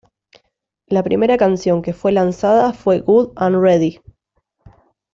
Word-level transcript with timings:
La 0.87 1.03
primera 1.03 1.37
canción 1.37 1.83
que 1.83 1.93
fue 1.93 2.11
lanzada 2.11 2.73
fue 2.73 3.01
"Good 3.01 3.33
'N' 3.39 3.61
Ready". 3.61 4.01